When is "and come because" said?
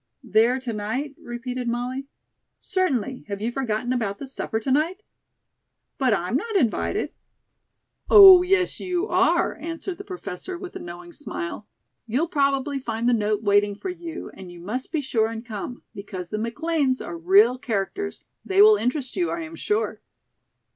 15.29-16.31